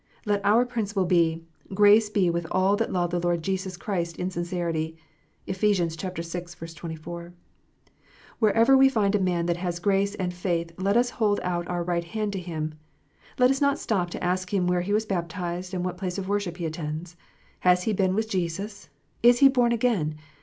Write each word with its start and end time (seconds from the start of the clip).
Let 0.25 0.43
our 0.43 0.65
principle 0.65 1.05
be," 1.05 1.43
Grace 1.75 2.09
be 2.09 2.31
with 2.31 2.47
all 2.49 2.75
that 2.77 2.91
love 2.91 3.11
the 3.11 3.19
Lord 3.19 3.43
Jesus 3.43 3.77
Christ 3.77 4.17
in 4.17 4.31
sincerity." 4.31 4.97
(Ephes. 5.47 5.77
vi. 5.95 6.65
24.) 6.73 7.33
Wherever 8.39 8.75
we 8.75 8.89
find 8.89 9.13
a 9.13 9.19
man 9.19 9.45
that 9.45 9.57
has 9.57 9.77
grace 9.77 10.15
and 10.15 10.33
faith, 10.33 10.71
let 10.79 10.97
us 10.97 11.11
hold 11.11 11.39
out 11.43 11.67
our 11.67 11.83
right 11.83 12.03
hand 12.03 12.33
to 12.33 12.39
him. 12.39 12.73
Let 13.37 13.51
us 13.51 13.61
not 13.61 13.77
stop 13.77 14.09
to 14.09 14.23
ask 14.23 14.51
him 14.51 14.65
where 14.65 14.81
he 14.81 14.91
was 14.91 15.05
baptized, 15.05 15.71
and 15.71 15.85
what 15.85 15.97
place 15.99 16.17
of 16.17 16.27
worship 16.27 16.57
he 16.57 16.65
attends? 16.65 17.15
Has 17.59 17.83
he 17.83 17.93
been 17.93 18.15
with 18.15 18.27
Jesus 18.27 18.89
1 19.23 19.29
Is 19.29 19.39
he 19.41 19.49
born 19.49 19.71
again 19.71 20.15